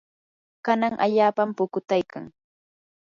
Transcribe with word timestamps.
kanan 0.65 0.93
allaapam 1.05 1.49
pukutaykan. 1.57 2.23